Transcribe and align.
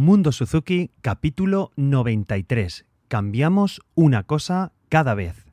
Mundo 0.00 0.30
Suzuki, 0.30 0.92
capítulo 1.00 1.72
93. 1.74 2.86
Cambiamos 3.08 3.80
una 3.96 4.22
cosa 4.22 4.70
cada 4.88 5.14
vez. 5.14 5.47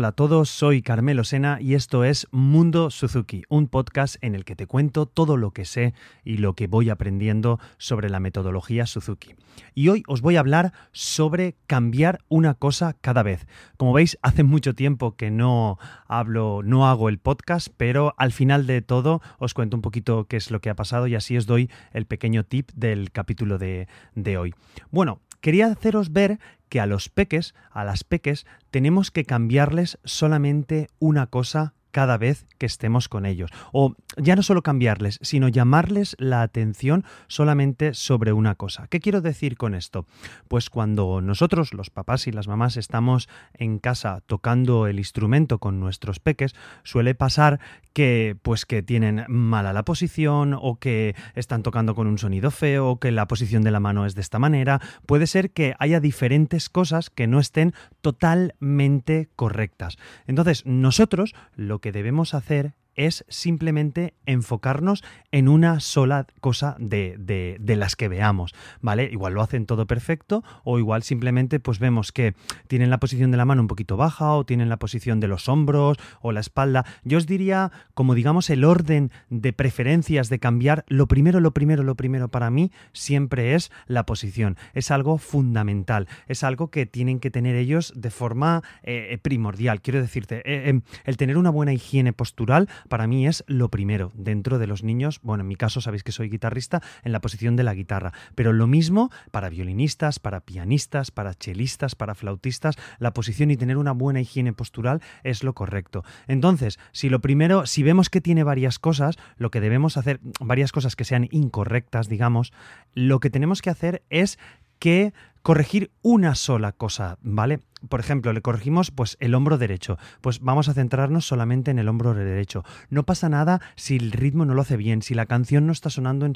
Hola 0.00 0.08
a 0.08 0.12
todos, 0.12 0.48
soy 0.48 0.80
Carmelo 0.80 1.24
Sena 1.24 1.58
y 1.60 1.74
esto 1.74 2.04
es 2.04 2.26
Mundo 2.30 2.88
Suzuki, 2.88 3.42
un 3.50 3.68
podcast 3.68 4.16
en 4.22 4.34
el 4.34 4.46
que 4.46 4.56
te 4.56 4.66
cuento 4.66 5.04
todo 5.04 5.36
lo 5.36 5.50
que 5.50 5.66
sé 5.66 5.92
y 6.24 6.38
lo 6.38 6.54
que 6.54 6.68
voy 6.68 6.88
aprendiendo 6.88 7.60
sobre 7.76 8.08
la 8.08 8.18
metodología 8.18 8.86
Suzuki. 8.86 9.34
Y 9.74 9.88
hoy 9.88 10.02
os 10.06 10.22
voy 10.22 10.36
a 10.36 10.40
hablar 10.40 10.72
sobre 10.92 11.54
cambiar 11.66 12.20
una 12.30 12.54
cosa 12.54 12.96
cada 13.02 13.22
vez. 13.22 13.46
Como 13.76 13.92
veis, 13.92 14.16
hace 14.22 14.42
mucho 14.42 14.74
tiempo 14.74 15.16
que 15.16 15.30
no 15.30 15.76
hablo, 16.08 16.62
no 16.64 16.88
hago 16.88 17.10
el 17.10 17.18
podcast, 17.18 17.68
pero 17.76 18.14
al 18.16 18.32
final 18.32 18.66
de 18.66 18.80
todo 18.80 19.20
os 19.38 19.52
cuento 19.52 19.76
un 19.76 19.82
poquito 19.82 20.24
qué 20.24 20.38
es 20.38 20.50
lo 20.50 20.62
que 20.62 20.70
ha 20.70 20.74
pasado 20.74 21.08
y 21.08 21.14
así 21.14 21.36
os 21.36 21.44
doy 21.44 21.70
el 21.92 22.06
pequeño 22.06 22.44
tip 22.44 22.70
del 22.74 23.12
capítulo 23.12 23.58
de, 23.58 23.86
de 24.14 24.38
hoy. 24.38 24.54
Bueno, 24.90 25.20
quería 25.40 25.66
haceros 25.66 26.12
ver 26.12 26.38
que 26.68 26.80
a 26.80 26.86
los 26.86 27.08
peques, 27.08 27.54
a 27.70 27.84
las 27.84 28.04
peques, 28.04 28.46
tenemos 28.70 29.10
que 29.10 29.24
cambiarles 29.24 29.98
solamente 30.04 30.88
una 30.98 31.26
cosa 31.26 31.74
cada 31.90 32.16
vez 32.16 32.46
que 32.58 32.66
estemos 32.66 33.08
con 33.08 33.26
ellos. 33.26 33.50
O 33.72 33.96
ya 34.16 34.36
no 34.36 34.42
solo 34.42 34.62
cambiarles, 34.62 35.18
sino 35.22 35.48
llamarles 35.48 36.16
la 36.18 36.42
atención 36.42 37.04
solamente 37.28 37.94
sobre 37.94 38.32
una 38.32 38.54
cosa. 38.54 38.86
¿Qué 38.88 39.00
quiero 39.00 39.20
decir 39.20 39.56
con 39.56 39.74
esto? 39.74 40.06
Pues 40.48 40.70
cuando 40.70 41.20
nosotros, 41.20 41.74
los 41.74 41.90
papás 41.90 42.26
y 42.26 42.32
las 42.32 42.48
mamás, 42.48 42.76
estamos 42.76 43.28
en 43.54 43.78
casa 43.78 44.22
tocando 44.26 44.86
el 44.86 44.98
instrumento 44.98 45.58
con 45.58 45.80
nuestros 45.80 46.18
peques, 46.20 46.54
suele 46.82 47.14
pasar 47.14 47.60
que 47.92 48.36
pues 48.42 48.66
que 48.66 48.82
tienen 48.82 49.24
mala 49.28 49.72
la 49.72 49.84
posición 49.84 50.56
o 50.58 50.78
que 50.78 51.14
están 51.34 51.62
tocando 51.62 51.94
con 51.94 52.06
un 52.06 52.18
sonido 52.18 52.50
feo 52.50 52.88
o 52.88 53.00
que 53.00 53.10
la 53.10 53.26
posición 53.26 53.62
de 53.62 53.70
la 53.70 53.80
mano 53.80 54.06
es 54.06 54.14
de 54.14 54.20
esta 54.20 54.38
manera. 54.38 54.80
Puede 55.06 55.26
ser 55.26 55.50
que 55.50 55.74
haya 55.78 56.00
diferentes 56.00 56.68
cosas 56.68 57.10
que 57.10 57.26
no 57.26 57.40
estén 57.40 57.74
totalmente 58.00 59.28
correctas. 59.36 59.98
Entonces, 60.26 60.64
nosotros 60.66 61.34
lo 61.54 61.80
que 61.80 61.92
debemos 61.92 62.34
hacer 62.34 62.74
es 62.94 63.24
simplemente 63.28 64.14
enfocarnos 64.26 65.02
en 65.32 65.48
una 65.48 65.80
sola 65.80 66.26
cosa 66.40 66.76
de, 66.78 67.16
de, 67.18 67.76
las 67.76 67.96
que 67.96 68.08
veamos, 68.08 68.54
¿vale? 68.80 69.08
Igual 69.10 69.34
lo 69.34 69.42
hacen 69.42 69.66
todo 69.66 69.86
perfecto 69.86 70.42
o 70.64 70.78
igual 70.78 71.02
simplemente 71.02 71.60
pues 71.60 71.78
vemos 71.78 72.12
que 72.12 72.34
tienen 72.66 72.90
la 72.90 72.98
posición 72.98 73.30
de 73.30 73.36
la 73.36 73.44
mano 73.44 73.62
un 73.62 73.68
poquito 73.68 73.96
baja 73.96 74.32
o 74.32 74.44
tienen 74.44 74.68
la 74.68 74.78
posición 74.78 75.20
de 75.20 75.28
los 75.28 75.48
hombros 75.48 75.98
o 76.20 76.32
la 76.32 76.40
espalda. 76.40 76.84
Yo 77.04 77.18
os 77.18 77.26
diría, 77.26 77.72
como 77.94 78.14
digamos, 78.14 78.50
el 78.50 78.64
orden 78.64 79.10
de 79.28 79.52
preferencias 79.52 80.28
de 80.28 80.38
cambiar, 80.38 80.84
lo 80.88 81.06
primero, 81.06 81.40
lo 81.40 81.52
primero, 81.52 81.82
lo 81.82 81.94
primero 81.94 82.28
para 82.28 82.50
mí 82.50 82.70
siempre 82.92 83.54
es 83.54 83.70
la 83.86 84.04
posición. 84.04 84.56
Es 84.74 84.90
algo 84.90 85.18
fundamental, 85.18 86.08
es 86.26 86.44
algo 86.44 86.70
que 86.70 86.86
tienen 86.86 87.20
que 87.20 87.30
tener 87.30 87.56
ellos 87.56 87.92
de 87.96 88.10
forma 88.10 88.62
eh, 88.82 89.18
primordial. 89.22 89.80
Quiero 89.80 90.00
decirte, 90.00 90.42
eh, 90.44 90.68
em, 90.68 90.82
el 91.04 91.16
tener 91.16 91.38
una 91.38 91.50
buena 91.50 91.72
higiene 91.72 92.12
postural 92.12 92.68
para 92.88 93.06
mí 93.06 93.26
es 93.26 93.44
lo 93.46 93.68
primero 93.68 94.12
dentro 94.14 94.58
de 94.58 94.66
los 94.66 94.82
niños. 94.82 95.20
Bueno, 95.22 95.42
en 95.42 95.48
mi 95.48 95.56
caso 95.56 95.80
sabéis 95.80 96.02
que 96.02 96.12
soy 96.12 96.28
guitarrista 96.28 96.82
en 97.02 97.12
la 97.12 97.20
posición 97.20 97.56
de 97.56 97.64
la 97.64 97.74
guitarra, 97.74 98.12
pero 98.34 98.52
lo 98.52 98.66
mismo 98.66 99.10
para 99.30 99.48
violinistas, 99.48 100.18
para 100.18 100.40
pianistas, 100.40 101.10
para 101.10 101.34
chelistas, 101.34 101.94
para 101.94 102.14
flautistas, 102.14 102.76
la 102.98 103.12
posición 103.12 103.50
y 103.50 103.56
tener 103.56 103.76
una 103.76 103.92
buena 103.92 104.20
higiene 104.20 104.52
postural 104.52 105.00
es 105.22 105.44
lo 105.44 105.54
correcto. 105.54 106.04
Entonces, 106.26 106.78
si 106.92 107.08
lo 107.08 107.20
primero, 107.20 107.66
si 107.66 107.82
vemos 107.82 108.10
que 108.10 108.20
tiene 108.20 108.44
varias 108.44 108.78
cosas, 108.78 109.16
lo 109.36 109.50
que 109.50 109.60
debemos 109.60 109.96
hacer, 109.96 110.20
varias 110.40 110.72
cosas 110.72 110.96
que 110.96 111.04
sean 111.04 111.28
incorrectas, 111.30 112.08
digamos, 112.08 112.52
lo 112.94 113.20
que 113.20 113.30
tenemos 113.30 113.62
que 113.62 113.70
hacer 113.70 114.02
es 114.10 114.38
que 114.78 115.12
corregir 115.42 115.90
una 116.02 116.34
sola 116.34 116.72
cosa, 116.72 117.18
¿vale? 117.22 117.60
Por 117.88 118.00
ejemplo, 118.00 118.32
le 118.32 118.42
corregimos 118.42 118.90
pues 118.90 119.16
el 119.20 119.34
hombro 119.34 119.58
derecho, 119.58 119.98
pues 120.20 120.40
vamos 120.40 120.68
a 120.68 120.74
centrarnos 120.74 121.26
solamente 121.26 121.70
en 121.70 121.78
el 121.78 121.88
hombro 121.88 122.14
derecho. 122.14 122.64
No 122.88 123.04
pasa 123.04 123.28
nada 123.28 123.60
si 123.76 123.96
el 123.96 124.12
ritmo 124.12 124.44
no 124.44 124.54
lo 124.54 124.62
hace 124.62 124.76
bien, 124.76 125.02
si 125.02 125.14
la 125.14 125.26
canción 125.26 125.66
no 125.66 125.72
está 125.72 125.90
sonando 125.90 126.26
en, 126.26 126.34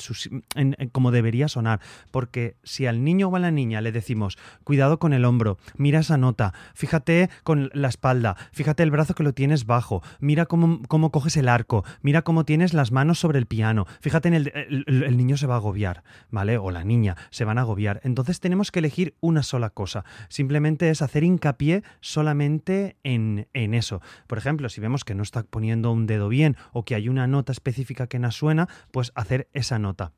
en, 0.54 0.88
como 0.90 1.10
debería 1.10 1.48
sonar, 1.48 1.80
porque 2.10 2.56
si 2.62 2.86
al 2.86 3.04
niño 3.04 3.28
o 3.28 3.36
a 3.36 3.38
la 3.38 3.50
niña 3.50 3.80
le 3.80 3.92
decimos, 3.92 4.38
cuidado 4.64 4.98
con 4.98 5.12
el 5.12 5.24
hombro, 5.24 5.58
mira 5.76 6.00
esa 6.00 6.16
nota, 6.16 6.54
fíjate 6.74 7.30
con 7.42 7.70
la 7.72 7.88
espalda, 7.88 8.36
fíjate 8.52 8.82
el 8.82 8.90
brazo 8.90 9.14
que 9.14 9.22
lo 9.22 9.34
tienes 9.34 9.66
bajo, 9.66 10.02
mira 10.20 10.46
cómo, 10.46 10.80
cómo 10.88 11.10
coges 11.10 11.36
el 11.36 11.48
arco, 11.48 11.84
mira 12.02 12.22
cómo 12.22 12.44
tienes 12.44 12.74
las 12.74 12.92
manos 12.92 13.18
sobre 13.18 13.38
el 13.38 13.46
piano, 13.46 13.86
fíjate 14.00 14.28
en 14.28 14.34
el, 14.34 14.52
el, 14.54 15.02
el 15.02 15.16
niño 15.16 15.36
se 15.36 15.46
va 15.46 15.54
a 15.54 15.58
agobiar, 15.58 16.02
¿vale? 16.30 16.58
O 16.58 16.70
la 16.70 16.84
niña 16.84 17.16
se 17.30 17.44
van 17.44 17.58
a 17.58 17.62
agobiar. 17.62 18.00
Entonces 18.04 18.40
tenemos 18.40 18.70
que 18.70 18.78
elegir 18.78 19.14
una 19.20 19.42
sola 19.42 19.70
cosa, 19.70 20.04
simplemente 20.28 20.90
es 20.90 21.02
hacer 21.02 21.24
hincapié 21.34 21.82
solamente 22.00 22.96
en, 23.04 23.48
en, 23.52 23.74
eso. 23.74 24.00
Por 24.26 24.38
ejemplo, 24.38 24.68
si 24.68 24.80
vemos 24.80 25.04
que 25.04 25.14
no 25.14 25.22
está 25.22 25.42
poniendo 25.42 25.92
un 25.92 26.06
dedo 26.06 26.28
bien 26.28 26.56
o 26.72 26.84
que 26.84 26.94
hay 26.94 27.08
una 27.08 27.26
nota 27.26 27.52
específica 27.52 28.06
que 28.06 28.18
no 28.18 28.30
suena, 28.30 28.68
pues 28.90 29.12
hacer 29.14 29.48
esa 29.52 29.78
nota. 29.78 30.12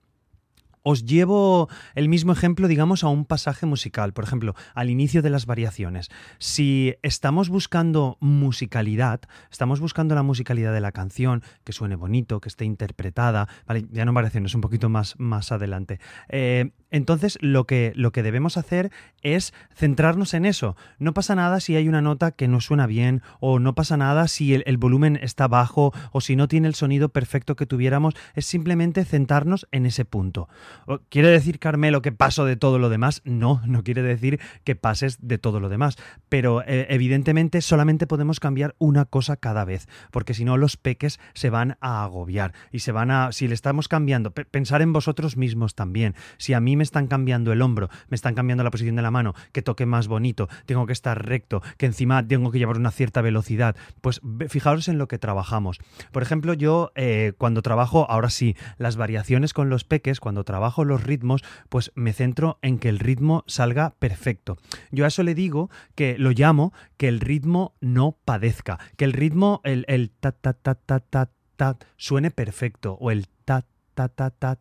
Os 0.88 1.04
llevo 1.04 1.68
el 1.96 2.08
mismo 2.08 2.30
ejemplo, 2.30 2.68
digamos, 2.68 3.02
a 3.02 3.08
un 3.08 3.24
pasaje 3.24 3.66
musical. 3.66 4.12
Por 4.12 4.22
ejemplo, 4.22 4.54
al 4.72 4.88
inicio 4.88 5.20
de 5.20 5.30
las 5.30 5.44
variaciones. 5.44 6.10
Si 6.38 6.94
estamos 7.02 7.48
buscando 7.48 8.18
musicalidad, 8.20 9.22
estamos 9.50 9.80
buscando 9.80 10.14
la 10.14 10.22
musicalidad 10.22 10.72
de 10.72 10.80
la 10.80 10.92
canción, 10.92 11.42
que 11.64 11.72
suene 11.72 11.96
bonito, 11.96 12.40
que 12.40 12.48
esté 12.48 12.66
interpretada, 12.66 13.48
¿vale? 13.66 13.84
Ya 13.90 14.04
no 14.04 14.12
variaciones, 14.12 14.54
un 14.54 14.60
poquito 14.60 14.88
más, 14.88 15.16
más 15.18 15.50
adelante. 15.50 15.98
Eh, 16.28 16.70
entonces, 16.90 17.36
lo 17.40 17.64
que, 17.64 17.92
lo 17.96 18.12
que 18.12 18.22
debemos 18.22 18.56
hacer 18.56 18.92
es 19.22 19.52
centrarnos 19.74 20.34
en 20.34 20.44
eso. 20.44 20.76
No 20.98 21.14
pasa 21.14 21.34
nada 21.34 21.58
si 21.58 21.74
hay 21.74 21.88
una 21.88 22.00
nota 22.00 22.30
que 22.30 22.46
no 22.46 22.60
suena 22.60 22.86
bien, 22.86 23.22
o 23.40 23.58
no 23.58 23.74
pasa 23.74 23.96
nada 23.96 24.28
si 24.28 24.54
el, 24.54 24.76
volumen 24.76 25.18
está 25.20 25.48
bajo, 25.48 25.92
o 26.12 26.20
si 26.20 26.36
no 26.36 26.46
tiene 26.46 26.68
el 26.68 26.74
sonido 26.74 27.08
perfecto 27.08 27.56
que 27.56 27.66
tuviéramos. 27.66 28.14
Es 28.34 28.46
simplemente 28.46 29.04
centrarnos 29.04 29.66
en 29.72 29.86
ese 29.86 30.04
punto. 30.04 30.48
¿Quiere 31.08 31.28
decir, 31.28 31.58
Carmelo, 31.58 32.02
que 32.02 32.12
paso 32.12 32.44
de 32.44 32.56
todo 32.56 32.78
lo 32.78 32.88
demás? 32.88 33.20
No, 33.24 33.60
no 33.66 33.82
quiere 33.82 34.02
decir 34.02 34.38
que 34.62 34.76
pases 34.76 35.18
de 35.20 35.38
todo 35.38 35.58
lo 35.58 35.68
demás. 35.68 35.96
Pero 36.28 36.62
eh, 36.62 36.86
evidentemente 36.90 37.62
solamente 37.62 38.06
podemos 38.06 38.38
cambiar 38.38 38.76
una 38.78 39.06
cosa 39.06 39.36
cada 39.36 39.64
vez, 39.64 39.88
porque 40.12 40.34
si 40.34 40.44
no 40.44 40.56
los 40.56 40.76
peques 40.76 41.18
se 41.34 41.50
van 41.50 41.78
a 41.80 42.04
agobiar 42.04 42.52
y 42.70 42.78
se 42.80 42.92
van 42.92 43.10
a... 43.10 43.32
Si 43.32 43.48
le 43.48 43.54
estamos 43.54 43.88
cambiando, 43.88 44.30
pensar 44.30 44.82
en 44.82 44.92
vosotros 44.92 45.36
mismos 45.36 45.74
también. 45.74 46.14
Si 46.38 46.52
a 46.52 46.60
mí 46.60 46.75
me 46.76 46.84
están 46.84 47.06
cambiando 47.06 47.52
el 47.52 47.62
hombro, 47.62 47.88
me 48.08 48.14
están 48.14 48.34
cambiando 48.34 48.64
la 48.64 48.70
posición 48.70 48.96
de 48.96 49.02
la 49.02 49.10
mano, 49.10 49.34
que 49.52 49.62
toque 49.62 49.86
más 49.86 50.08
bonito, 50.08 50.48
tengo 50.66 50.86
que 50.86 50.92
estar 50.92 51.26
recto, 51.26 51.62
que 51.76 51.86
encima 51.86 52.26
tengo 52.26 52.50
que 52.50 52.58
llevar 52.58 52.76
una 52.76 52.90
cierta 52.90 53.20
velocidad, 53.22 53.76
pues 54.00 54.20
fijaros 54.48 54.88
en 54.88 54.98
lo 54.98 55.08
que 55.08 55.18
trabajamos. 55.18 55.78
Por 56.12 56.22
ejemplo, 56.22 56.54
yo 56.54 56.92
eh, 56.94 57.32
cuando 57.38 57.62
trabajo, 57.62 58.06
ahora 58.10 58.30
sí, 58.30 58.56
las 58.78 58.96
variaciones 58.96 59.52
con 59.52 59.70
los 59.70 59.84
peques, 59.84 60.20
cuando 60.20 60.44
trabajo 60.44 60.84
los 60.84 61.02
ritmos, 61.02 61.42
pues 61.68 61.92
me 61.94 62.12
centro 62.12 62.58
en 62.62 62.78
que 62.78 62.88
el 62.88 62.98
ritmo 62.98 63.44
salga 63.46 63.94
perfecto. 63.98 64.56
Yo 64.90 65.04
a 65.04 65.08
eso 65.08 65.22
le 65.22 65.34
digo 65.34 65.70
que 65.94 66.16
lo 66.18 66.30
llamo 66.30 66.72
que 66.96 67.08
el 67.08 67.20
ritmo 67.20 67.74
no 67.80 68.16
padezca, 68.24 68.78
que 68.96 69.04
el 69.04 69.12
ritmo, 69.12 69.60
el, 69.64 69.84
el 69.88 70.10
ta 70.10 70.32
ta 70.32 70.52
ta 70.52 70.74
ta 70.74 71.00
ta 71.00 71.30
ta 71.56 71.76
suene 71.96 72.30
perfecto 72.30 72.96
o 73.00 73.10
el 73.10 73.28
ta 73.44 73.64
ta 73.94 74.08
ta 74.08 74.30
ta 74.30 74.58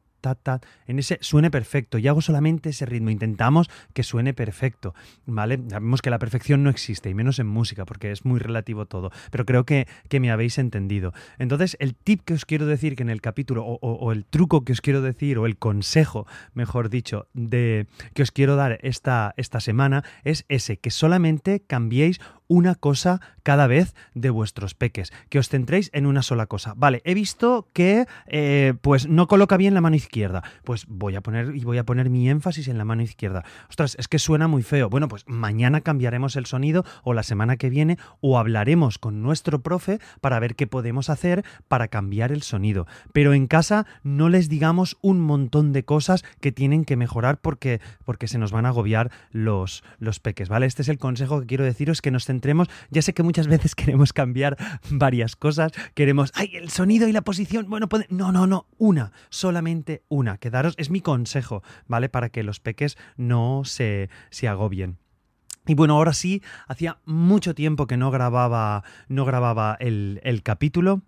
en 0.87 0.99
ese 0.99 1.17
suene 1.21 1.51
perfecto 1.51 1.97
y 1.97 2.07
hago 2.07 2.21
solamente 2.21 2.69
ese 2.69 2.85
ritmo, 2.85 3.09
intentamos 3.09 3.69
que 3.93 4.03
suene 4.03 4.33
perfecto, 4.33 4.93
¿vale? 5.25 5.59
Sabemos 5.69 6.01
que 6.01 6.09
la 6.09 6.19
perfección 6.19 6.63
no 6.63 6.69
existe 6.69 7.09
y 7.09 7.13
menos 7.13 7.39
en 7.39 7.47
música 7.47 7.85
porque 7.85 8.11
es 8.11 8.25
muy 8.25 8.39
relativo 8.39 8.85
todo, 8.85 9.11
pero 9.31 9.45
creo 9.45 9.66
que, 9.66 9.87
que 10.09 10.19
me 10.19 10.31
habéis 10.31 10.57
entendido. 10.57 11.13
Entonces, 11.37 11.77
el 11.79 11.95
tip 11.95 12.22
que 12.25 12.33
os 12.33 12.45
quiero 12.45 12.66
decir 12.66 12.95
que 12.95 13.03
en 13.03 13.09
el 13.09 13.22
capítulo 13.22 13.66
o, 13.66 13.77
o, 13.81 14.11
el 14.11 14.25
truco 14.25 14.63
que 14.63 14.73
os 14.73 14.81
quiero 14.81 15.01
decir 15.01 15.37
o 15.37 15.45
el 15.45 15.57
consejo, 15.57 16.25
mejor 16.53 16.89
dicho, 16.89 17.28
de 17.33 17.87
que 18.13 18.23
os 18.23 18.31
quiero 18.31 18.55
dar 18.55 18.79
esta, 18.81 19.33
esta 19.37 19.59
semana 19.59 20.03
es 20.23 20.45
ese, 20.47 20.78
que 20.78 20.91
solamente 20.91 21.61
cambiéis 21.66 22.19
una 22.47 22.75
cosa 22.75 23.21
cada 23.43 23.67
vez 23.67 23.93
de 24.13 24.29
vuestros 24.29 24.73
peques, 24.73 25.13
que 25.29 25.39
os 25.39 25.49
centréis 25.49 25.89
en 25.93 26.05
una 26.05 26.23
sola 26.23 26.47
cosa. 26.47 26.73
Vale, 26.75 27.01
he 27.05 27.13
visto 27.13 27.69
que 27.73 28.07
eh, 28.27 28.73
pues 28.81 29.07
no 29.07 29.27
coloca 29.27 29.57
bien 29.57 29.73
la 29.73 29.81
mano 29.81 29.95
izquierda, 29.95 30.43
pues 30.63 30.85
voy 30.87 31.15
a 31.15 31.21
poner 31.21 31.55
y 31.55 31.63
voy 31.63 31.77
a 31.77 31.85
poner 31.85 32.09
mi 32.09 32.29
énfasis 32.29 32.67
en 32.67 32.77
la 32.77 32.85
mano 32.85 33.03
izquierda. 33.03 33.43
Ostras, 33.69 33.95
es 33.99 34.07
que 34.07 34.19
suena 34.19 34.47
muy 34.47 34.63
feo. 34.63 34.89
Bueno, 34.89 35.07
pues 35.07 35.25
mañana 35.27 35.81
cambiaremos 35.81 36.35
el 36.35 36.45
sonido 36.45 36.83
o 37.03 37.13
la 37.13 37.23
semana 37.23 37.57
que 37.57 37.69
viene 37.69 37.97
o 38.19 38.39
hablaremos 38.39 38.97
con 38.97 39.21
nuestro 39.21 39.61
profe 39.61 39.99
para 40.21 40.39
ver 40.39 40.55
qué 40.55 40.67
podemos 40.67 41.09
hacer 41.09 41.45
para 41.67 41.87
cambiar 41.87 42.31
el 42.31 42.41
sonido. 42.41 42.87
Pero 43.13 43.33
en 43.33 43.47
casa 43.47 43.85
no 44.03 44.29
les 44.29 44.49
digamos 44.49 44.97
un 45.01 45.21
montón 45.21 45.71
de 45.71 45.85
cosas 45.85 46.23
que 46.41 46.51
tienen 46.51 46.85
que 46.85 46.97
mejorar 46.97 47.39
porque, 47.41 47.79
porque 48.05 48.27
se 48.27 48.37
nos 48.37 48.51
van 48.51 48.65
a 48.65 48.69
agobiar 48.69 49.11
los, 49.31 49.83
los 49.99 50.19
peques, 50.19 50.49
¿vale? 50.49 50.65
Este 50.65 50.81
es 50.81 50.89
el 50.89 50.97
consejo 50.97 51.41
que 51.41 51.47
quiero 51.47 51.63
deciros, 51.63 52.01
que 52.01 52.11
nos 52.11 52.25
centremos. 52.25 52.34
Ya 52.90 53.02
sé 53.02 53.14
que 53.14 53.23
muchas 53.23 53.47
veces 53.47 53.76
queremos 53.76 54.14
cambiar 54.14 54.58
varias 54.90 55.35
cosas, 55.35 55.72
queremos, 55.93 56.32
ay, 56.35 56.52
el 56.55 56.70
sonido 56.70 57.08
y 57.08 57.11
la 57.11 57.22
posición, 57.22 57.70
bueno, 57.70 57.87
no, 58.09 58.32
no, 58.32 58.47
no, 58.47 58.67
una, 58.78 59.11
solamente 59.29 60.03
una. 60.08 60.37
Quedaros, 60.37 60.76
es 60.78 60.90
mi 60.90 61.02
consejo, 61.02 61.64
¿vale? 61.87 62.09
Para 62.09 62.29
que 62.29 62.43
los 62.43 62.59
peques 62.59 62.97
no 63.17 63.64
se, 63.66 64.09
se 64.29 64.47
agobien. 64.47 64.97
Y 65.67 65.73
bueno, 65.73 65.96
ahora 65.96 66.14
sí, 66.14 66.43
hacía 66.67 66.99
mucho 67.05 67.55
tiempo 67.55 67.87
que 67.87 67.97
no 67.97 68.11
grababa, 68.11 68.84
no 69.08 69.26
grababa 69.26 69.76
el, 69.79 70.20
el 70.23 70.43
capítulo. 70.43 71.02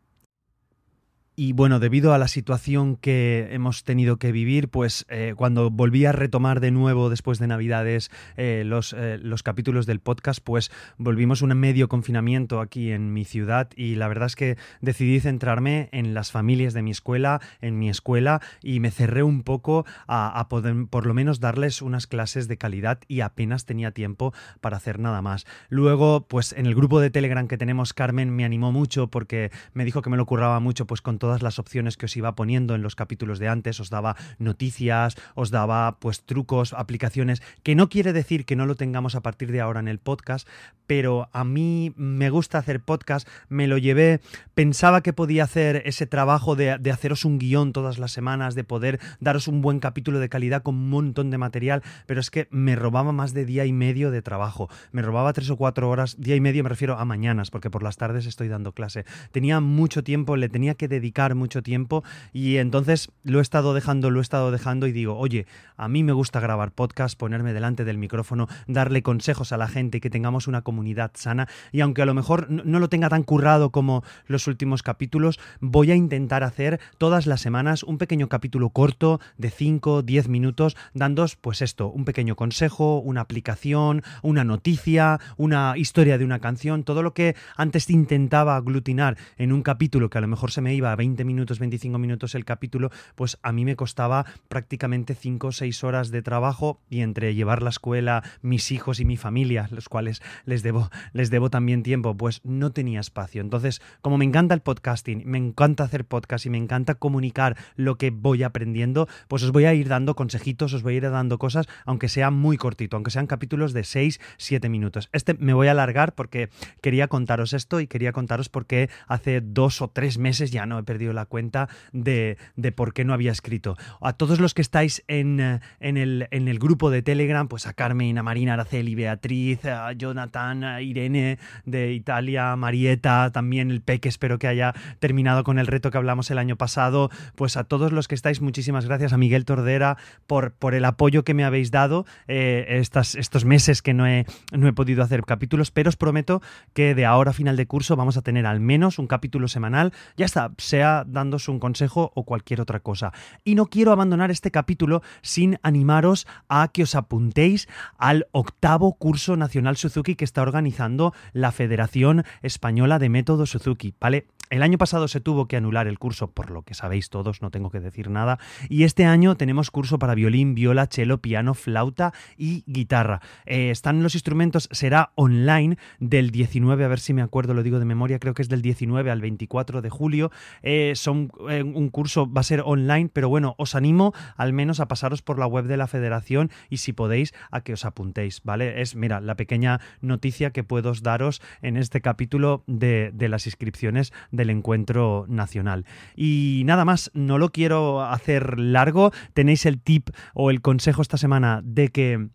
Y 1.39 1.53
bueno, 1.53 1.79
debido 1.79 2.15
a 2.15 2.17
la 2.17 2.27
situación 2.27 2.95
que 2.95 3.49
hemos 3.51 3.83
tenido 3.83 4.17
que 4.17 4.31
vivir, 4.31 4.69
pues 4.69 5.05
eh, 5.07 5.35
cuando 5.37 5.69
volví 5.69 6.03
a 6.03 6.11
retomar 6.11 6.61
de 6.61 6.71
nuevo 6.71 7.11
después 7.11 7.37
de 7.37 7.45
Navidades 7.45 8.09
eh, 8.37 8.63
los, 8.65 8.93
eh, 8.97 9.19
los, 9.21 9.43
capítulos 9.43 9.85
del 9.85 9.99
podcast, 9.99 10.39
pues 10.43 10.71
volvimos 10.97 11.43
un 11.43 11.53
medio 11.53 11.89
confinamiento 11.89 12.59
aquí 12.59 12.91
en 12.91 13.13
mi 13.13 13.23
ciudad 13.23 13.69
y 13.75 13.93
la 13.97 14.07
verdad 14.07 14.25
es 14.25 14.35
que 14.35 14.57
decidí 14.81 15.19
centrarme 15.19 15.89
en 15.91 16.15
las 16.15 16.31
familias 16.31 16.73
de 16.73 16.81
mi 16.81 16.89
escuela, 16.89 17.39
en 17.61 17.77
mi 17.77 17.91
escuela 17.91 18.41
y 18.63 18.79
me 18.79 18.89
cerré 18.89 19.21
un 19.21 19.43
poco 19.43 19.85
a, 20.07 20.43
poder 20.49 20.87
por 20.89 21.05
lo 21.05 21.13
menos 21.13 21.39
darles 21.39 21.83
unas 21.83 22.07
clases 22.07 22.47
de 22.47 22.57
calidad 22.57 22.97
y 23.07 23.21
apenas 23.21 23.65
tenía 23.65 23.91
tiempo 23.91 24.33
para 24.59 24.77
hacer 24.77 24.97
nada 24.97 25.21
más. 25.21 25.45
Luego, 25.69 26.25
pues 26.27 26.53
en 26.53 26.65
el 26.65 26.73
grupo 26.73 26.99
de 26.99 27.11
Telegram 27.11 27.47
que 27.47 27.59
tenemos, 27.59 27.93
Carmen 27.93 28.35
me 28.35 28.43
animó 28.43 28.71
mucho 28.71 29.11
porque 29.11 29.51
me 29.73 29.85
dijo 29.85 30.01
que 30.01 30.09
me 30.09 30.17
lo 30.17 30.25
curraba 30.25 30.59
mucho 30.59 30.87
pues 30.87 31.03
con 31.03 31.19
todo 31.19 31.26
todas 31.27 31.43
las 31.43 31.59
opciones 31.59 31.97
que 31.97 32.05
os 32.05 32.15
iba 32.15 32.35
poniendo 32.35 32.73
en 32.73 32.81
los 32.81 32.95
capítulos 32.95 33.37
de 33.37 33.49
antes, 33.49 33.81
os 33.81 33.89
daba 33.89 34.15
noticias, 34.39 35.17
os 35.35 35.51
daba 35.51 35.97
pues 35.99 36.21
trucos, 36.23 36.71
aplicaciones, 36.71 37.41
que 37.63 37.75
no 37.75 37.89
quiere 37.89 38.13
decir 38.13 38.45
que 38.45 38.55
no 38.55 38.65
lo 38.65 38.75
tengamos 38.75 39.13
a 39.15 39.21
partir 39.21 39.51
de 39.51 39.59
ahora 39.59 39.81
en 39.81 39.89
el 39.89 39.99
podcast, 39.99 40.47
pero 40.85 41.27
a 41.33 41.43
mí 41.43 41.91
me 41.97 42.29
gusta 42.29 42.59
hacer 42.59 42.79
podcast, 42.79 43.27
me 43.49 43.67
lo 43.67 43.77
llevé, 43.77 44.21
pensaba 44.55 45.01
que 45.01 45.11
podía 45.11 45.43
hacer 45.43 45.81
ese 45.83 46.07
trabajo 46.07 46.55
de, 46.55 46.77
de 46.77 46.91
haceros 46.91 47.25
un 47.25 47.39
guion 47.39 47.73
todas 47.73 47.99
las 47.99 48.13
semanas, 48.13 48.55
de 48.55 48.63
poder 48.63 49.01
daros 49.19 49.49
un 49.49 49.61
buen 49.61 49.81
capítulo 49.81 50.19
de 50.19 50.29
calidad 50.29 50.63
con 50.63 50.75
un 50.75 50.89
montón 50.89 51.29
de 51.29 51.37
material, 51.37 51.83
pero 52.05 52.21
es 52.21 52.31
que 52.31 52.47
me 52.51 52.77
robaba 52.77 53.11
más 53.11 53.33
de 53.33 53.43
día 53.43 53.65
y 53.65 53.73
medio 53.73 54.11
de 54.11 54.21
trabajo, 54.21 54.69
me 54.93 55.01
robaba 55.01 55.33
tres 55.33 55.49
o 55.49 55.57
cuatro 55.57 55.89
horas, 55.89 56.15
día 56.17 56.37
y 56.37 56.39
medio 56.39 56.63
me 56.63 56.69
refiero 56.69 56.97
a 56.97 57.03
mañanas, 57.03 57.51
porque 57.51 57.69
por 57.69 57.83
las 57.83 57.97
tardes 57.97 58.27
estoy 58.27 58.47
dando 58.47 58.71
clase, 58.71 59.03
tenía 59.33 59.59
mucho 59.59 60.05
tiempo, 60.05 60.37
le 60.37 60.47
tenía 60.47 60.75
que 60.75 60.87
dedicar 60.87 61.16
mucho 61.35 61.63
tiempo 61.63 62.03
y 62.31 62.57
entonces 62.57 63.09
lo 63.23 63.39
he 63.39 63.41
estado 63.41 63.73
dejando, 63.73 64.11
lo 64.11 64.19
he 64.19 64.21
estado 64.21 64.51
dejando 64.51 64.87
y 64.87 64.91
digo, 64.91 65.17
oye, 65.17 65.47
a 65.75 65.87
mí 65.87 66.03
me 66.03 66.13
gusta 66.13 66.39
grabar 66.39 66.71
podcast, 66.71 67.17
ponerme 67.17 67.53
delante 67.53 67.85
del 67.85 67.97
micrófono, 67.97 68.47
darle 68.67 69.01
consejos 69.01 69.51
a 69.51 69.57
la 69.57 69.67
gente, 69.67 69.99
que 69.99 70.09
tengamos 70.09 70.47
una 70.47 70.61
comunidad 70.61 71.11
sana. 71.15 71.47
Y 71.71 71.81
aunque 71.81 72.01
a 72.01 72.05
lo 72.05 72.13
mejor 72.13 72.49
no 72.49 72.79
lo 72.79 72.89
tenga 72.89 73.09
tan 73.09 73.23
currado 73.23 73.71
como 73.71 74.03
los 74.27 74.47
últimos 74.47 74.83
capítulos, 74.83 75.39
voy 75.59 75.91
a 75.91 75.95
intentar 75.95 76.43
hacer 76.43 76.79
todas 76.97 77.25
las 77.25 77.41
semanas 77.41 77.83
un 77.83 77.97
pequeño 77.97 78.29
capítulo 78.29 78.69
corto 78.69 79.19
de 79.37 79.49
5, 79.49 80.03
10 80.03 80.27
minutos, 80.27 80.77
dándos 80.93 81.35
pues 81.35 81.61
esto, 81.61 81.89
un 81.89 82.05
pequeño 82.05 82.35
consejo, 82.35 82.99
una 82.99 83.21
aplicación, 83.21 84.03
una 84.21 84.43
noticia, 84.43 85.19
una 85.37 85.73
historia 85.77 86.17
de 86.17 86.25
una 86.25 86.39
canción, 86.39 86.83
todo 86.83 87.01
lo 87.01 87.13
que 87.13 87.35
antes 87.55 87.89
intentaba 87.89 88.55
aglutinar 88.55 89.17
en 89.37 89.51
un 89.51 89.63
capítulo 89.63 90.09
que 90.09 90.17
a 90.17 90.21
lo 90.21 90.27
mejor 90.27 90.51
se 90.51 90.61
me 90.61 90.73
iba 90.73 90.91
a 90.91 90.95
20 90.95 91.06
minutos, 91.15 91.59
25 91.59 91.97
minutos 91.97 92.35
el 92.35 92.45
capítulo, 92.45 92.89
pues 93.15 93.37
a 93.41 93.51
mí 93.51 93.65
me 93.65 93.75
costaba 93.75 94.25
prácticamente 94.49 95.15
5 95.15 95.47
o 95.47 95.51
6 95.51 95.83
horas 95.83 96.11
de 96.11 96.21
trabajo 96.21 96.79
y 96.89 97.01
entre 97.01 97.33
llevar 97.33 97.63
la 97.63 97.69
escuela, 97.69 98.23
mis 98.41 98.71
hijos 98.71 98.99
y 98.99 99.05
mi 99.05 99.17
familia, 99.17 99.67
los 99.71 99.89
cuales 99.89 100.21
les 100.45 100.63
debo, 100.63 100.89
les 101.13 101.29
debo 101.29 101.49
también 101.49 101.83
tiempo, 101.83 102.15
pues 102.15 102.41
no 102.43 102.71
tenía 102.71 102.99
espacio. 102.99 103.41
Entonces, 103.41 103.81
como 104.01 104.17
me 104.17 104.25
encanta 104.25 104.53
el 104.53 104.61
podcasting, 104.61 105.23
me 105.25 105.37
encanta 105.37 105.83
hacer 105.83 106.05
podcast 106.05 106.45
y 106.45 106.49
me 106.49 106.57
encanta 106.57 106.95
comunicar 106.95 107.57
lo 107.75 107.97
que 107.97 108.09
voy 108.11 108.43
aprendiendo, 108.43 109.07
pues 109.27 109.43
os 109.43 109.51
voy 109.51 109.65
a 109.65 109.73
ir 109.73 109.87
dando 109.87 110.15
consejitos, 110.15 110.73
os 110.73 110.83
voy 110.83 110.95
a 110.95 110.97
ir 110.97 111.09
dando 111.09 111.37
cosas, 111.37 111.67
aunque 111.85 112.09
sea 112.09 112.31
muy 112.31 112.57
cortito, 112.57 112.97
aunque 112.97 113.11
sean 113.11 113.27
capítulos 113.27 113.73
de 113.73 113.83
6, 113.83 114.19
7 114.37 114.69
minutos. 114.69 115.09
Este 115.13 115.33
me 115.35 115.53
voy 115.53 115.67
a 115.67 115.71
alargar 115.71 116.15
porque 116.15 116.49
quería 116.81 117.07
contaros 117.07 117.53
esto 117.53 117.79
y 117.79 117.87
quería 117.87 118.11
contaros 118.11 118.49
porque 118.49 118.89
hace 119.07 119.41
dos 119.41 119.81
o 119.81 119.89
tres 119.89 120.17
meses 120.17 120.51
ya 120.51 120.65
no 120.65 120.79
he 120.79 120.83
perdido 120.83 120.96
perdido 120.97 121.13
la 121.13 121.25
cuenta 121.25 121.69
de, 121.91 122.37
de, 122.55 122.71
por 122.71 122.91
qué 122.91 123.05
no 123.05 123.13
había 123.13 123.31
escrito. 123.31 123.77
A 124.01 124.13
todos 124.13 124.39
los 124.39 124.55
que 124.55 124.63
estáis 124.63 125.03
en, 125.07 125.39
eh, 125.39 125.59
en, 125.79 125.97
el, 125.97 126.27
en 126.31 126.47
el 126.47 126.57
grupo 126.57 126.89
de 126.89 127.03
Telegram, 127.03 127.47
pues 127.47 127.67
a 127.67 127.73
Carmen, 127.73 128.17
a 128.17 128.23
Marina, 128.23 128.53
Araceli, 128.53 128.95
Beatriz, 128.95 129.63
a 129.65 129.91
Jonathan, 129.93 130.63
a 130.63 130.81
Irene 130.81 131.37
de 131.65 131.93
Italia, 131.93 132.55
Marieta, 132.55 133.31
también 133.31 133.69
el 133.69 133.81
Peque, 133.81 134.09
espero 134.09 134.39
que 134.39 134.47
haya 134.47 134.73
terminado 134.97 135.43
con 135.43 135.59
el 135.59 135.67
reto 135.67 135.91
que 135.91 135.99
hablamos 135.99 136.31
el 136.31 136.39
año 136.39 136.55
pasado. 136.55 137.11
Pues 137.35 137.57
a 137.57 137.65
todos 137.65 137.91
los 137.91 138.07
que 138.07 138.15
estáis, 138.15 138.41
muchísimas 138.41 138.87
gracias. 138.87 139.13
A 139.13 139.17
Miguel 139.19 139.45
Tordera 139.45 139.97
por, 140.25 140.53
por 140.53 140.73
el 140.73 140.83
apoyo 140.83 141.23
que 141.23 141.35
me 141.35 141.43
habéis 141.43 141.69
dado 141.69 142.07
eh, 142.27 142.65
estas, 142.69 143.13
estos 143.13 143.45
meses 143.45 143.83
que 143.83 143.93
no 143.93 144.07
he, 144.07 144.25
no 144.51 144.67
he 144.67 144.73
podido 144.73 145.03
hacer 145.03 145.21
capítulos, 145.25 145.69
pero 145.69 145.89
os 145.89 145.95
prometo 145.95 146.41
que 146.73 146.95
de 146.95 147.05
ahora 147.05 147.31
a 147.31 147.33
final 147.33 147.55
de 147.55 147.67
curso 147.67 147.95
vamos 147.95 148.17
a 148.17 148.23
tener 148.23 148.47
al 148.47 148.59
menos 148.59 148.97
un 148.97 149.05
capítulo 149.05 149.47
semanal. 149.47 149.93
Ya 150.15 150.25
está, 150.25 150.51
sea 150.77 151.05
dándose 151.07 151.49
un 151.49 151.59
consejo 151.59 152.11
o 152.13 152.23
cualquier 152.23 152.61
otra 152.61 152.79
cosa. 152.79 153.11
Y 153.43 153.55
no 153.55 153.65
quiero 153.65 153.91
abandonar 153.91 154.29
este 154.29 154.51
capítulo 154.51 155.01
sin 155.23 155.57
animaros 155.63 156.27
a 156.49 156.67
que 156.67 156.83
os 156.83 156.93
apuntéis 156.93 157.67
al 157.97 158.27
octavo 158.31 158.93
curso 158.93 159.35
nacional 159.37 159.75
Suzuki 159.75 160.15
que 160.15 160.25
está 160.25 160.43
organizando 160.43 161.13
la 161.33 161.51
Federación 161.51 162.25
Española 162.43 162.99
de 162.99 163.09
Método 163.09 163.47
Suzuki, 163.47 163.95
¿vale? 163.99 164.27
El 164.49 164.63
año 164.63 164.77
pasado 164.77 165.07
se 165.07 165.19
tuvo 165.19 165.47
que 165.47 165.57
anular 165.57 165.87
el 165.87 165.99
curso, 165.99 166.31
por 166.31 166.51
lo 166.51 166.61
que 166.63 166.73
sabéis 166.73 167.09
todos, 167.09 167.41
no 167.41 167.51
tengo 167.51 167.69
que 167.69 167.79
decir 167.79 168.09
nada. 168.09 168.39
Y 168.69 168.83
este 168.83 169.05
año 169.05 169.35
tenemos 169.35 169.71
curso 169.71 169.99
para 169.99 170.15
violín, 170.15 170.55
viola, 170.55 170.87
cello, 170.89 171.17
piano, 171.19 171.53
flauta 171.53 172.13
y 172.37 172.63
guitarra. 172.65 173.21
Eh, 173.45 173.71
están 173.71 174.03
los 174.03 174.15
instrumentos, 174.15 174.69
será 174.71 175.11
online 175.15 175.77
del 175.99 176.31
19, 176.31 176.83
a 176.83 176.87
ver 176.87 176.99
si 176.99 177.13
me 177.13 177.21
acuerdo, 177.21 177.53
lo 177.53 177.63
digo 177.63 177.79
de 177.79 177.85
memoria, 177.85 178.19
creo 178.19 178.33
que 178.33 178.41
es 178.41 178.49
del 178.49 178.61
19 178.61 179.11
al 179.11 179.21
24 179.21 179.81
de 179.81 179.89
julio. 179.89 180.31
Eh, 180.63 180.93
son 180.95 181.31
eh, 181.49 181.63
un 181.63 181.89
curso, 181.89 182.31
va 182.31 182.41
a 182.41 182.45
ser 182.45 182.63
online, 182.65 183.09
pero 183.11 183.29
bueno, 183.29 183.55
os 183.57 183.75
animo 183.75 184.13
al 184.37 184.53
menos 184.53 184.79
a 184.79 184.87
pasaros 184.87 185.21
por 185.21 185.39
la 185.39 185.47
web 185.47 185.65
de 185.65 185.77
la 185.77 185.87
federación 185.87 186.51
y 186.69 186.77
si 186.77 186.93
podéis 186.93 187.33
a 187.51 187.61
que 187.61 187.73
os 187.73 187.85
apuntéis, 187.85 188.41
¿vale? 188.43 188.81
Es, 188.81 188.95
mira, 188.95 189.19
la 189.19 189.35
pequeña 189.35 189.81
noticia 190.01 190.51
que 190.51 190.63
puedo 190.63 190.87
daros 191.01 191.41
en 191.61 191.77
este 191.77 192.01
capítulo 192.01 192.63
de, 192.67 193.11
de 193.13 193.29
las 193.29 193.45
inscripciones 193.45 194.13
del 194.37 194.49
encuentro 194.49 195.25
nacional. 195.27 195.85
Y 196.15 196.61
nada 196.65 196.85
más, 196.85 197.11
no 197.13 197.37
lo 197.37 197.49
quiero 197.49 198.01
hacer 198.01 198.57
largo. 198.57 199.11
Tenéis 199.33 199.65
el 199.65 199.81
tip 199.81 200.09
o 200.33 200.49
el 200.49 200.61
consejo 200.61 201.01
esta 201.01 201.17
semana 201.17 201.61
de 201.63 201.89
que 201.89 202.29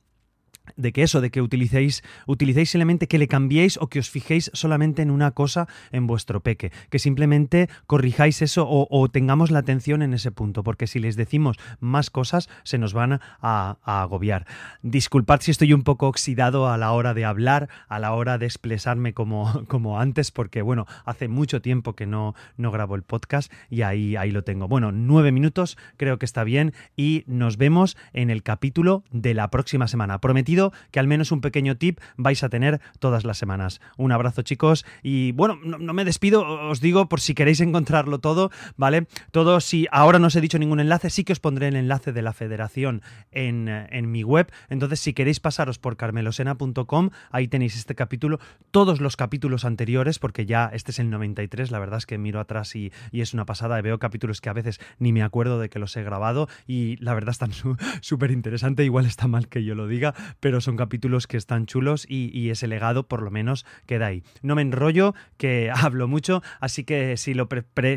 de 0.76 0.92
que 0.92 1.02
eso, 1.02 1.20
de 1.20 1.30
que 1.30 1.42
utilicéis, 1.42 2.02
utilicéis 2.26 2.70
simplemente 2.70 3.08
que 3.08 3.18
le 3.18 3.28
cambiéis 3.28 3.78
o 3.80 3.88
que 3.88 3.98
os 3.98 4.10
fijéis 4.10 4.50
solamente 4.54 5.02
en 5.02 5.10
una 5.10 5.32
cosa 5.32 5.68
en 5.90 6.06
vuestro 6.06 6.40
peque, 6.40 6.72
que 6.90 6.98
simplemente 6.98 7.68
corrijáis 7.86 8.42
eso 8.42 8.66
o, 8.68 9.08
tengamos 9.08 9.50
la 9.50 9.58
atención 9.58 10.02
en 10.02 10.14
ese 10.14 10.30
punto, 10.30 10.62
porque 10.62 10.86
si 10.86 10.98
les 10.98 11.16
decimos 11.16 11.58
más 11.80 12.10
cosas 12.10 12.48
se 12.62 12.78
nos 12.78 12.94
van 12.94 13.20
a, 13.40 13.76
agobiar. 13.84 14.46
Disculpad 14.82 15.40
si 15.40 15.50
estoy 15.50 15.72
un 15.72 15.82
poco 15.82 16.08
oxidado 16.08 16.68
a 16.68 16.78
la 16.78 16.92
hora 16.92 17.14
de 17.14 17.24
hablar, 17.24 17.68
a 17.88 17.98
la 17.98 18.12
hora 18.12 18.38
de 18.38 18.46
expresarme 18.46 19.12
como, 19.12 19.64
como 19.68 19.98
antes, 19.98 20.30
porque 20.30 20.62
bueno, 20.62 20.86
hace 21.04 21.28
mucho 21.28 21.60
tiempo 21.60 21.94
que 21.94 22.06
no, 22.06 22.34
no 22.56 22.70
grabo 22.70 22.94
el 22.94 23.02
podcast 23.02 23.52
y 23.68 23.82
ahí, 23.82 24.16
ahí 24.16 24.30
lo 24.30 24.44
tengo. 24.44 24.68
Bueno, 24.68 24.92
nueve 24.92 25.32
minutos, 25.32 25.76
creo 25.96 26.18
que 26.18 26.24
está 26.24 26.44
bien 26.44 26.72
y 26.96 27.24
nos 27.26 27.56
vemos 27.56 27.96
en 28.12 28.30
el 28.30 28.42
capítulo 28.42 29.04
de 29.10 29.34
la 29.34 29.50
próxima 29.50 29.88
semana. 29.88 30.20
Prometido 30.20 30.61
que 30.90 31.00
al 31.00 31.08
menos 31.08 31.32
un 31.32 31.40
pequeño 31.40 31.76
tip 31.76 31.98
vais 32.16 32.44
a 32.44 32.48
tener 32.48 32.80
todas 33.00 33.24
las 33.24 33.38
semanas. 33.38 33.80
Un 33.96 34.12
abrazo 34.12 34.42
chicos 34.42 34.84
y 35.02 35.32
bueno, 35.32 35.58
no, 35.64 35.92
me 35.92 36.04
despido, 36.04 36.46
os 36.46 36.80
digo 36.80 37.08
por 37.08 37.20
si 37.20 37.34
queréis 37.34 37.60
encontrarlo 37.60 38.20
todo, 38.20 38.50
¿vale? 38.76 39.06
Todo, 39.32 39.60
si 39.60 39.86
ahora 39.90 40.18
no 40.18 40.28
os 40.28 40.36
he 40.36 40.40
dicho 40.40 40.58
ningún 40.58 40.78
enlace, 40.78 41.10
sí 41.10 41.24
que 41.24 41.32
os 41.32 41.40
pondré 41.40 41.68
el 41.68 41.76
enlace 41.76 42.12
de 42.12 42.22
la 42.22 42.32
federación 42.32 43.02
en, 43.30 43.68
en 43.68 44.10
mi 44.10 44.22
web, 44.22 44.52
entonces 44.68 45.00
si 45.00 45.12
queréis 45.14 45.40
pasaros 45.40 45.78
por 45.78 45.96
carmelosena.com, 45.96 47.10
ahí 47.30 47.48
tenéis 47.48 47.76
este 47.76 47.94
capítulo, 47.94 48.38
todos 48.70 49.00
los 49.00 49.16
capítulos 49.16 49.64
anteriores, 49.64 50.18
porque 50.18 50.46
ya 50.46 50.70
este 50.72 50.90
es 50.90 50.98
el 50.98 51.10
93, 51.10 51.70
la 51.70 51.78
verdad 51.78 51.98
es 51.98 52.06
que 52.06 52.18
miro 52.18 52.40
atrás 52.40 52.74
y, 52.76 52.92
es 53.12 53.34
una 53.34 53.44
pasada, 53.46 53.80
veo 53.80 53.98
capítulos 53.98 54.40
que 54.40 54.48
a 54.48 54.52
veces 54.52 54.80
ni 54.98 55.12
me 55.12 55.22
acuerdo 55.22 55.58
de 55.58 55.68
que 55.68 55.78
los 55.78 55.96
he 55.96 56.02
grabado 56.02 56.48
y 56.66 56.96
la 56.96 57.14
verdad 57.14 57.30
están 57.30 57.52
súper 58.00 58.30
interesante, 58.30 58.84
igual 58.84 59.06
está 59.06 59.28
mal 59.28 59.48
que 59.48 59.64
yo 59.64 59.74
lo 59.74 59.86
diga, 59.86 60.14
pero 60.42 60.60
son 60.60 60.76
capítulos 60.76 61.28
que 61.28 61.36
están 61.36 61.66
chulos 61.66 62.04
y, 62.08 62.50
ese 62.50 62.66
legado 62.66 63.06
por 63.06 63.22
lo 63.22 63.30
menos 63.30 63.64
queda 63.86 64.06
ahí. 64.06 64.24
No 64.42 64.56
me 64.56 64.62
enrollo, 64.62 65.14
que 65.36 65.70
hablo 65.74 66.08
mucho, 66.08 66.42
así 66.60 66.82
que 66.82 67.16
si, 67.16 67.34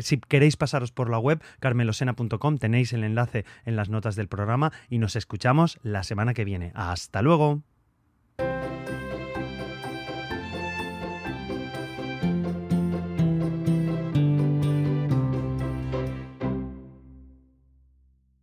si 0.00 0.18
queréis 0.18 0.56
pasaros 0.56 0.92
por 0.92 1.10
la 1.10 1.18
web, 1.18 1.42
carmelosena.com, 1.58 2.58
tenéis 2.58 2.92
el 2.92 3.02
enlace 3.02 3.44
en 3.64 3.74
las 3.74 3.90
notas 3.90 4.14
del 4.14 4.28
programa 4.28 4.72
y 4.88 4.98
nos 4.98 5.16
escuchamos 5.16 5.80
la 5.82 6.04
semana 6.04 6.34
que 6.34 6.44
viene. 6.44 6.70
Hasta 6.76 7.20
luego. 7.20 7.62